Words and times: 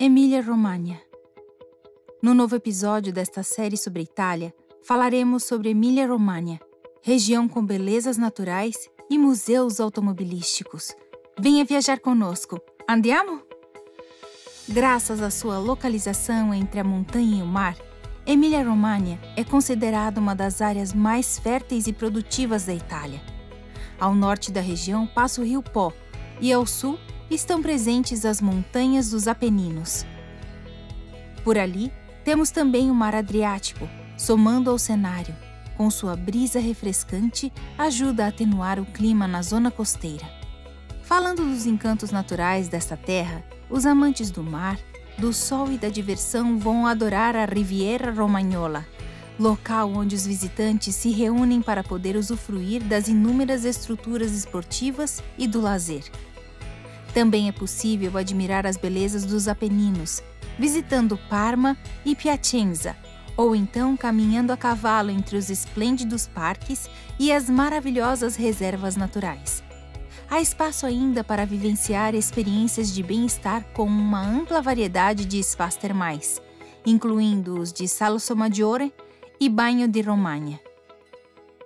Emília-Romagna. 0.00 1.00
No 2.22 2.32
novo 2.32 2.54
episódio 2.54 3.12
desta 3.12 3.42
série 3.42 3.76
sobre 3.76 4.04
Itália, 4.04 4.54
falaremos 4.80 5.42
sobre 5.42 5.70
Emília-Romagna, 5.70 6.60
região 7.02 7.48
com 7.48 7.66
belezas 7.66 8.16
naturais 8.16 8.88
e 9.10 9.18
museus 9.18 9.80
automobilísticos. 9.80 10.94
Venha 11.36 11.64
viajar 11.64 11.98
conosco. 11.98 12.60
Andiamo? 12.88 13.42
Graças 14.68 15.20
à 15.20 15.30
sua 15.30 15.58
localização 15.58 16.54
entre 16.54 16.78
a 16.78 16.84
montanha 16.84 17.40
e 17.40 17.42
o 17.42 17.46
mar, 17.46 17.76
Emília-Romagna 18.24 19.18
é 19.36 19.42
considerada 19.42 20.20
uma 20.20 20.32
das 20.36 20.62
áreas 20.62 20.92
mais 20.92 21.40
férteis 21.40 21.88
e 21.88 21.92
produtivas 21.92 22.66
da 22.66 22.72
Itália. 22.72 23.20
Ao 23.98 24.14
norte 24.14 24.52
da 24.52 24.60
região 24.60 25.08
passa 25.08 25.40
o 25.40 25.44
rio 25.44 25.60
Pó 25.60 25.92
e 26.40 26.52
ao 26.52 26.64
sul 26.64 26.96
estão 27.30 27.62
presentes 27.62 28.24
as 28.24 28.40
montanhas 28.40 29.10
dos 29.10 29.28
Apeninos. 29.28 30.04
Por 31.44 31.58
ali, 31.58 31.92
temos 32.24 32.50
também 32.50 32.90
o 32.90 32.94
Mar 32.94 33.14
Adriático, 33.14 33.88
somando 34.16 34.70
ao 34.70 34.78
cenário. 34.78 35.34
Com 35.76 35.90
sua 35.90 36.16
brisa 36.16 36.58
refrescante, 36.58 37.52
ajuda 37.78 38.24
a 38.24 38.28
atenuar 38.28 38.80
o 38.80 38.86
clima 38.86 39.28
na 39.28 39.42
zona 39.42 39.70
costeira. 39.70 40.26
Falando 41.02 41.44
dos 41.44 41.66
encantos 41.66 42.10
naturais 42.10 42.68
desta 42.68 42.96
terra, 42.96 43.44
os 43.70 43.86
amantes 43.86 44.30
do 44.30 44.42
mar, 44.42 44.78
do 45.18 45.32
sol 45.32 45.70
e 45.72 45.78
da 45.78 45.88
diversão 45.88 46.58
vão 46.58 46.86
adorar 46.86 47.34
a 47.34 47.44
Riviera 47.44 48.12
Romagnola, 48.12 48.86
local 49.38 49.92
onde 49.92 50.14
os 50.14 50.26
visitantes 50.26 50.94
se 50.94 51.10
reúnem 51.10 51.62
para 51.62 51.82
poder 51.82 52.16
usufruir 52.16 52.82
das 52.82 53.08
inúmeras 53.08 53.64
estruturas 53.64 54.32
esportivas 54.32 55.22
e 55.38 55.46
do 55.46 55.60
lazer. 55.60 56.02
Também 57.18 57.48
é 57.48 57.52
possível 57.52 58.16
admirar 58.16 58.64
as 58.64 58.76
belezas 58.76 59.24
dos 59.24 59.48
Apeninos, 59.48 60.22
visitando 60.56 61.18
Parma 61.28 61.76
e 62.04 62.14
Piacenza, 62.14 62.96
ou 63.36 63.56
então 63.56 63.96
caminhando 63.96 64.52
a 64.52 64.56
cavalo 64.56 65.10
entre 65.10 65.36
os 65.36 65.50
esplêndidos 65.50 66.28
parques 66.28 66.88
e 67.18 67.32
as 67.32 67.50
maravilhosas 67.50 68.36
reservas 68.36 68.94
naturais. 68.94 69.64
Há 70.30 70.40
espaço 70.40 70.86
ainda 70.86 71.24
para 71.24 71.44
vivenciar 71.44 72.14
experiências 72.14 72.94
de 72.94 73.02
bem-estar 73.02 73.64
com 73.72 73.86
uma 73.86 74.24
ampla 74.24 74.62
variedade 74.62 75.24
de 75.24 75.42
spas 75.42 75.74
termais, 75.74 76.40
incluindo 76.86 77.58
os 77.58 77.72
de 77.72 77.88
Salso 77.88 78.36
Maggiore 78.36 78.94
e 79.40 79.48
Banho 79.48 79.88
de 79.88 80.02
Romagna. 80.02 80.60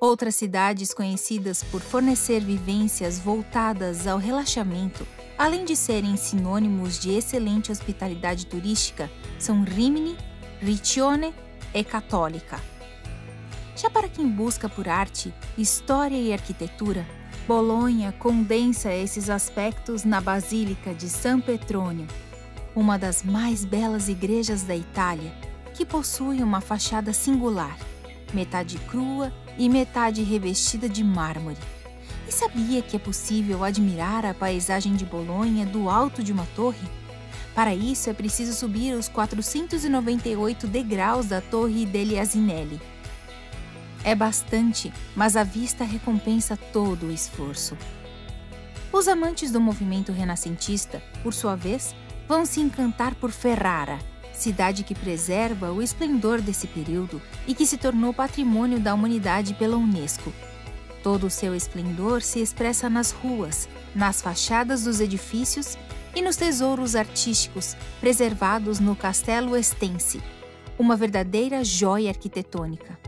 Outras 0.00 0.34
cidades 0.34 0.94
conhecidas 0.94 1.62
por 1.62 1.82
fornecer 1.82 2.40
vivências 2.40 3.18
voltadas 3.18 4.06
ao 4.06 4.16
relaxamento 4.16 5.06
além 5.42 5.64
de 5.64 5.74
serem 5.74 6.16
sinônimos 6.16 7.00
de 7.00 7.10
excelente 7.10 7.72
hospitalidade 7.72 8.46
turística, 8.46 9.10
são 9.40 9.64
Rimini, 9.64 10.16
Riccione 10.60 11.34
e 11.74 11.82
Católica. 11.82 12.60
Já 13.74 13.90
para 13.90 14.08
quem 14.08 14.28
busca 14.28 14.68
por 14.68 14.88
arte, 14.88 15.34
história 15.58 16.14
e 16.14 16.32
arquitetura, 16.32 17.04
Bolonha 17.44 18.12
condensa 18.20 18.94
esses 18.94 19.28
aspectos 19.28 20.04
na 20.04 20.20
Basílica 20.20 20.94
de 20.94 21.08
San 21.08 21.40
Petronio, 21.40 22.06
uma 22.72 22.96
das 22.96 23.24
mais 23.24 23.64
belas 23.64 24.08
igrejas 24.08 24.62
da 24.62 24.76
Itália, 24.76 25.34
que 25.74 25.84
possui 25.84 26.40
uma 26.40 26.60
fachada 26.60 27.12
singular, 27.12 27.76
metade 28.32 28.78
crua 28.88 29.32
e 29.58 29.68
metade 29.68 30.22
revestida 30.22 30.88
de 30.88 31.02
mármore. 31.02 31.58
Sabia 32.32 32.80
que 32.80 32.96
é 32.96 32.98
possível 32.98 33.62
admirar 33.62 34.24
a 34.24 34.32
paisagem 34.32 34.96
de 34.96 35.04
Bolonha 35.04 35.66
do 35.66 35.90
alto 35.90 36.22
de 36.22 36.32
uma 36.32 36.46
torre? 36.56 36.88
Para 37.54 37.74
isso 37.74 38.08
é 38.08 38.14
preciso 38.14 38.54
subir 38.54 38.94
os 38.94 39.06
498 39.06 40.66
degraus 40.66 41.26
da 41.26 41.42
Torre 41.42 41.84
degli 41.84 42.18
Asinelli. 42.18 42.80
É 44.02 44.14
bastante, 44.14 44.90
mas 45.14 45.36
a 45.36 45.44
vista 45.44 45.84
recompensa 45.84 46.56
todo 46.56 47.08
o 47.08 47.12
esforço. 47.12 47.76
Os 48.90 49.08
amantes 49.08 49.52
do 49.52 49.60
movimento 49.60 50.10
renascentista, 50.10 51.02
por 51.22 51.34
sua 51.34 51.54
vez, 51.54 51.94
vão 52.26 52.46
se 52.46 52.60
encantar 52.60 53.14
por 53.14 53.30
Ferrara, 53.30 53.98
cidade 54.32 54.84
que 54.84 54.94
preserva 54.94 55.70
o 55.70 55.82
esplendor 55.82 56.40
desse 56.40 56.66
período 56.66 57.20
e 57.46 57.54
que 57.54 57.66
se 57.66 57.76
tornou 57.76 58.14
patrimônio 58.14 58.80
da 58.80 58.94
humanidade 58.94 59.52
pela 59.52 59.76
Unesco. 59.76 60.32
Todo 61.02 61.26
o 61.26 61.30
seu 61.30 61.54
esplendor 61.54 62.22
se 62.22 62.40
expressa 62.40 62.88
nas 62.88 63.10
ruas, 63.10 63.68
nas 63.94 64.22
fachadas 64.22 64.84
dos 64.84 65.00
edifícios 65.00 65.76
e 66.14 66.22
nos 66.22 66.36
tesouros 66.36 66.94
artísticos 66.94 67.76
preservados 68.00 68.78
no 68.78 68.94
Castelo 68.94 69.56
Estense, 69.56 70.22
uma 70.78 70.96
verdadeira 70.96 71.64
joia 71.64 72.10
arquitetônica. 72.10 72.98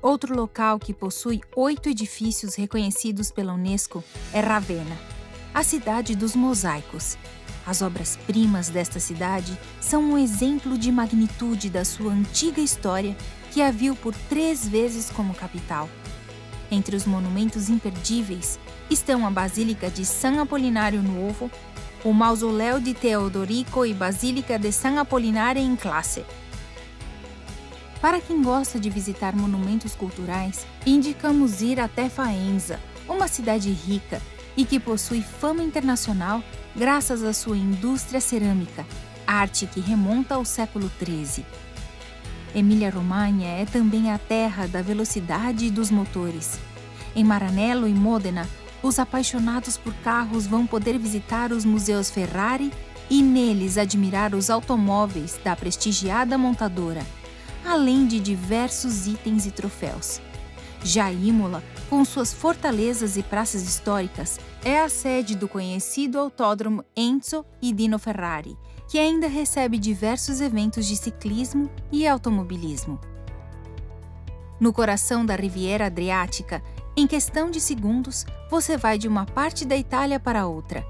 Outro 0.00 0.34
local 0.34 0.78
que 0.78 0.94
possui 0.94 1.40
oito 1.54 1.88
edifícios 1.88 2.54
reconhecidos 2.54 3.30
pela 3.30 3.52
Unesco 3.52 4.02
é 4.32 4.40
Ravenna, 4.40 4.96
a 5.52 5.62
cidade 5.62 6.14
dos 6.14 6.34
mosaicos. 6.34 7.18
As 7.66 7.82
obras-primas 7.82 8.68
desta 8.68 9.00
cidade 9.00 9.58
são 9.80 10.02
um 10.02 10.16
exemplo 10.16 10.78
de 10.78 10.92
magnitude 10.92 11.68
da 11.68 11.84
sua 11.84 12.12
antiga 12.12 12.60
história 12.60 13.16
que 13.50 13.60
a 13.60 13.72
viu 13.72 13.96
por 13.96 14.14
três 14.28 14.66
vezes 14.66 15.10
como 15.10 15.34
capital. 15.34 15.88
Entre 16.70 16.96
os 16.96 17.06
monumentos 17.06 17.68
imperdíveis 17.68 18.58
estão 18.90 19.26
a 19.26 19.30
Basílica 19.30 19.88
de 19.88 20.04
San 20.04 20.40
Apolinário 20.40 21.02
Novo, 21.02 21.50
o 22.04 22.12
Mausoléu 22.12 22.80
de 22.80 22.94
Teodorico 22.94 23.86
e 23.86 23.94
Basílica 23.94 24.58
de 24.58 24.72
San 24.72 25.00
Apolinário 25.00 25.60
em 25.60 25.76
classe. 25.76 26.24
Para 28.00 28.20
quem 28.20 28.42
gosta 28.42 28.78
de 28.78 28.90
visitar 28.90 29.34
monumentos 29.34 29.94
culturais, 29.94 30.66
indicamos 30.84 31.62
ir 31.62 31.80
até 31.80 32.08
Faenza, 32.08 32.78
uma 33.08 33.26
cidade 33.26 33.70
rica 33.70 34.20
e 34.56 34.64
que 34.64 34.78
possui 34.78 35.22
fama 35.22 35.62
internacional 35.62 36.42
graças 36.74 37.22
à 37.22 37.32
sua 37.32 37.56
indústria 37.56 38.20
cerâmica, 38.20 38.86
arte 39.26 39.66
que 39.66 39.80
remonta 39.80 40.34
ao 40.34 40.44
século 40.44 40.90
XIII. 41.02 41.44
Emília-Romagna 42.56 43.44
é 43.44 43.66
também 43.66 44.10
a 44.10 44.16
terra 44.16 44.66
da 44.66 44.80
velocidade 44.80 45.66
e 45.66 45.70
dos 45.70 45.90
motores. 45.90 46.58
Em 47.14 47.22
Maranello 47.22 47.86
e 47.86 47.92
Modena, 47.92 48.48
os 48.82 48.98
apaixonados 48.98 49.76
por 49.76 49.92
carros 49.96 50.46
vão 50.46 50.66
poder 50.66 50.98
visitar 50.98 51.52
os 51.52 51.66
museus 51.66 52.10
Ferrari 52.10 52.72
e 53.10 53.20
neles 53.20 53.76
admirar 53.76 54.34
os 54.34 54.48
automóveis 54.48 55.38
da 55.44 55.54
prestigiada 55.54 56.38
montadora, 56.38 57.04
além 57.62 58.06
de 58.06 58.18
diversos 58.18 59.06
itens 59.06 59.44
e 59.44 59.50
troféus. 59.50 60.18
Já 60.82 61.10
Imola, 61.10 61.62
com 61.88 62.04
suas 62.04 62.32
fortalezas 62.32 63.16
e 63.16 63.22
praças 63.22 63.62
históricas, 63.62 64.38
é 64.64 64.80
a 64.80 64.88
sede 64.88 65.36
do 65.36 65.48
conhecido 65.48 66.18
autódromo 66.18 66.84
Enzo 66.96 67.44
e 67.60 67.72
Dino 67.72 67.98
Ferrari, 67.98 68.56
que 68.88 68.98
ainda 68.98 69.26
recebe 69.26 69.78
diversos 69.78 70.40
eventos 70.40 70.86
de 70.86 70.96
ciclismo 70.96 71.70
e 71.90 72.06
automobilismo. 72.06 73.00
No 74.58 74.72
coração 74.72 75.26
da 75.26 75.34
Riviera 75.34 75.86
Adriática, 75.86 76.62
em 76.96 77.06
questão 77.06 77.50
de 77.50 77.60
segundos, 77.60 78.24
você 78.50 78.76
vai 78.76 78.96
de 78.96 79.06
uma 79.06 79.26
parte 79.26 79.66
da 79.66 79.76
Itália 79.76 80.18
para 80.18 80.46
outra. 80.46 80.86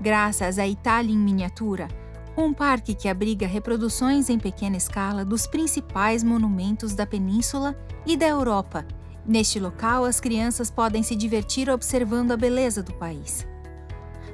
Graças 0.00 0.58
à 0.58 0.68
Itália 0.68 1.12
em 1.12 1.18
Miniatura, 1.18 1.88
um 2.36 2.54
parque 2.54 2.94
que 2.94 3.08
abriga 3.08 3.46
reproduções 3.46 4.30
em 4.30 4.38
pequena 4.38 4.76
escala 4.76 5.24
dos 5.24 5.46
principais 5.46 6.22
monumentos 6.22 6.94
da 6.94 7.04
península 7.04 7.76
e 8.06 8.16
da 8.16 8.26
Europa. 8.26 8.86
Neste 9.28 9.60
local, 9.60 10.06
as 10.06 10.20
crianças 10.20 10.70
podem 10.70 11.02
se 11.02 11.14
divertir 11.14 11.68
observando 11.68 12.32
a 12.32 12.36
beleza 12.36 12.82
do 12.82 12.94
país. 12.94 13.46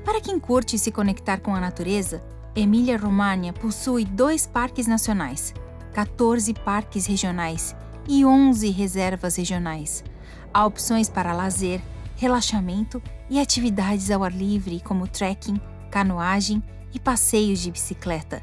Para 0.05 0.21
quem 0.21 0.39
curte 0.39 0.79
se 0.79 0.93
conectar 0.93 1.41
com 1.41 1.53
a 1.53 1.59
natureza, 1.59 2.23
Emília-Romagna 2.55 3.53
possui 3.53 4.05
dois 4.05 4.47
parques 4.47 4.87
nacionais, 4.87 5.53
14 5.93 6.55
parques 6.55 7.07
regionais 7.07 7.75
e 8.07 8.25
11 8.25 8.71
reservas 8.71 9.35
regionais. 9.35 10.05
Há 10.53 10.65
opções 10.65 11.09
para 11.09 11.33
lazer, 11.33 11.83
relaxamento 12.15 13.03
e 13.29 13.41
atividades 13.41 14.13
ao 14.13 14.23
ar 14.23 14.33
livre, 14.33 14.81
como 14.81 15.09
trekking, 15.09 15.61
canoagem 15.91 16.63
e 16.93 17.01
passeios 17.01 17.59
de 17.59 17.73
bicicleta. 17.73 18.41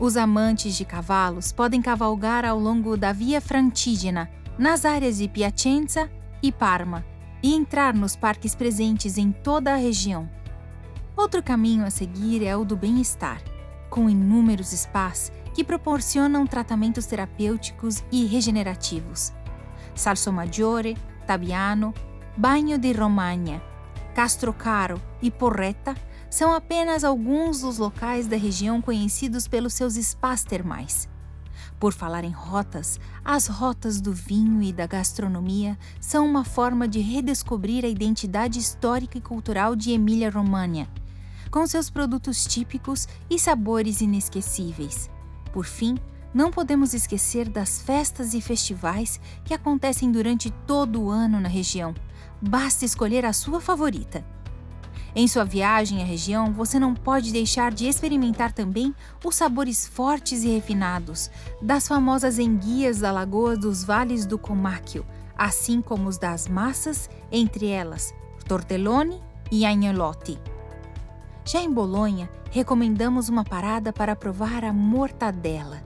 Os 0.00 0.16
amantes 0.16 0.76
de 0.76 0.86
cavalos 0.86 1.52
podem 1.52 1.82
cavalgar 1.82 2.46
ao 2.46 2.58
longo 2.58 2.96
da 2.96 3.12
Via 3.12 3.38
Francigena, 3.38 4.30
nas 4.58 4.84
áreas 4.84 5.18
de 5.18 5.28
Piacenza 5.28 6.10
e 6.42 6.52
Parma, 6.52 7.04
e 7.42 7.54
entrar 7.54 7.92
nos 7.94 8.16
parques 8.16 8.54
presentes 8.54 9.18
em 9.18 9.30
toda 9.30 9.74
a 9.74 9.76
região. 9.76 10.28
Outro 11.16 11.42
caminho 11.42 11.84
a 11.84 11.90
seguir 11.90 12.44
é 12.44 12.56
o 12.56 12.64
do 12.64 12.76
bem-estar, 12.76 13.42
com 13.90 14.08
inúmeros 14.08 14.68
spas 14.68 15.30
que 15.52 15.62
proporcionam 15.62 16.46
tratamentos 16.46 17.06
terapêuticos 17.06 18.02
e 18.10 18.24
regenerativos. 18.24 19.32
Salso 19.94 20.32
Maggiore, 20.32 20.96
Tabiano, 21.26 21.94
Bagno 22.36 22.76
di 22.78 22.92
Romagna, 22.92 23.62
Castrocaro 24.14 25.00
e 25.22 25.30
Porretta 25.30 25.94
são 26.28 26.52
apenas 26.52 27.04
alguns 27.04 27.60
dos 27.60 27.78
locais 27.78 28.26
da 28.26 28.36
região 28.36 28.82
conhecidos 28.82 29.46
pelos 29.46 29.74
seus 29.74 29.94
spas 29.94 30.42
termais. 30.42 31.08
Por 31.84 31.92
falar 31.92 32.24
em 32.24 32.30
rotas, 32.30 32.98
as 33.22 33.46
rotas 33.46 34.00
do 34.00 34.10
vinho 34.10 34.62
e 34.62 34.72
da 34.72 34.86
gastronomia 34.86 35.78
são 36.00 36.24
uma 36.26 36.42
forma 36.42 36.88
de 36.88 36.98
redescobrir 36.98 37.84
a 37.84 37.88
identidade 37.88 38.58
histórica 38.58 39.18
e 39.18 39.20
cultural 39.20 39.76
de 39.76 39.92
Emília-Romagna, 39.92 40.88
com 41.50 41.66
seus 41.66 41.90
produtos 41.90 42.46
típicos 42.46 43.06
e 43.28 43.38
sabores 43.38 44.00
inesquecíveis. 44.00 45.10
Por 45.52 45.66
fim, 45.66 45.98
não 46.32 46.50
podemos 46.50 46.94
esquecer 46.94 47.50
das 47.50 47.82
festas 47.82 48.32
e 48.32 48.40
festivais 48.40 49.20
que 49.44 49.52
acontecem 49.52 50.10
durante 50.10 50.50
todo 50.66 51.02
o 51.02 51.10
ano 51.10 51.38
na 51.38 51.50
região. 51.50 51.94
Basta 52.40 52.86
escolher 52.86 53.26
a 53.26 53.32
sua 53.34 53.60
favorita. 53.60 54.24
Em 55.16 55.28
sua 55.28 55.44
viagem 55.44 56.02
à 56.02 56.04
região, 56.04 56.52
você 56.52 56.78
não 56.78 56.92
pode 56.92 57.32
deixar 57.32 57.72
de 57.72 57.86
experimentar 57.86 58.52
também 58.52 58.92
os 59.24 59.36
sabores 59.36 59.86
fortes 59.86 60.42
e 60.42 60.48
refinados 60.48 61.30
das 61.62 61.86
famosas 61.86 62.38
enguias 62.38 62.98
da 62.98 63.12
Lagoa 63.12 63.56
dos 63.56 63.84
Vales 63.84 64.26
do 64.26 64.36
Comacchio, 64.36 65.06
assim 65.38 65.80
como 65.80 66.08
os 66.08 66.18
das 66.18 66.48
massas, 66.48 67.08
entre 67.30 67.68
elas 67.68 68.12
tortelloni 68.46 69.20
e 69.50 69.64
agnolotti. 69.64 70.38
Já 71.44 71.60
em 71.60 71.70
Bolonha, 71.70 72.28
recomendamos 72.50 73.28
uma 73.28 73.44
parada 73.44 73.92
para 73.92 74.16
provar 74.16 74.64
a 74.64 74.72
mortadela. 74.72 75.82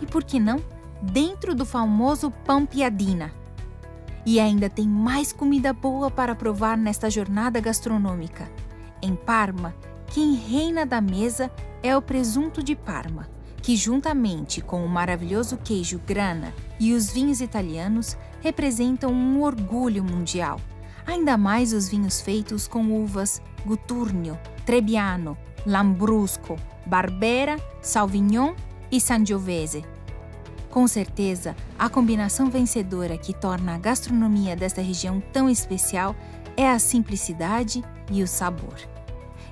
E 0.00 0.06
por 0.06 0.24
que 0.24 0.38
não? 0.38 0.62
Dentro 1.00 1.54
do 1.54 1.64
famoso 1.64 2.30
pão 2.44 2.66
piadina. 2.66 3.32
E 4.24 4.40
ainda 4.40 4.68
tem 4.68 4.88
mais 4.88 5.32
comida 5.32 5.72
boa 5.72 6.10
para 6.10 6.34
provar 6.34 6.76
nesta 6.76 7.08
jornada 7.08 7.60
gastronômica. 7.60 8.48
Em 9.02 9.14
Parma, 9.14 9.74
quem 10.08 10.34
reina 10.34 10.86
da 10.86 11.00
mesa 11.00 11.50
é 11.82 11.96
o 11.96 12.02
presunto 12.02 12.62
de 12.62 12.74
Parma, 12.74 13.28
que 13.62 13.76
juntamente 13.76 14.60
com 14.60 14.84
o 14.84 14.88
maravilhoso 14.88 15.56
queijo 15.58 16.00
grana 16.06 16.54
e 16.80 16.92
os 16.92 17.10
vinhos 17.10 17.40
italianos 17.40 18.16
representam 18.40 19.12
um 19.12 19.42
orgulho 19.42 20.02
mundial. 20.02 20.60
Ainda 21.06 21.36
mais 21.36 21.72
os 21.72 21.88
vinhos 21.88 22.20
feitos 22.20 22.66
com 22.66 23.02
uvas 23.02 23.42
Guturnio, 23.64 24.38
Trebbiano, 24.64 25.36
Lambrusco, 25.66 26.56
Barbera, 26.86 27.56
Sauvignon 27.82 28.54
e 28.90 29.00
Sangiovese. 29.00 29.84
Com 30.70 30.86
certeza, 30.86 31.56
a 31.78 31.88
combinação 31.88 32.50
vencedora 32.50 33.16
que 33.16 33.32
torna 33.32 33.74
a 33.74 33.78
gastronomia 33.78 34.54
desta 34.54 34.82
região 34.82 35.22
tão 35.32 35.48
especial 35.48 36.14
é 36.56 36.70
a 36.70 36.78
simplicidade 36.78 37.82
e 38.10 38.22
o 38.22 38.26
sabor. 38.26 38.76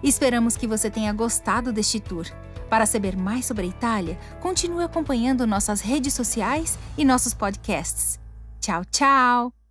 Esperamos 0.03 0.57
que 0.57 0.67
você 0.67 0.91
tenha 0.91 1.13
gostado 1.13 1.73
deste 1.73 2.01
tour. 2.01 2.27
Para 2.69 2.87
saber 2.87 3.17
mais 3.17 3.47
sobre 3.47 3.65
a 3.65 3.69
Itália, 3.69 4.19
continue 4.41 4.85
acompanhando 4.85 5.47
nossas 5.47 5.81
redes 5.81 6.15
sociais 6.15 6.79
e 6.97 7.05
nossos 7.05 7.35
podcasts. 7.35 8.19
Tchau, 8.61 8.85
tchau! 8.87 9.64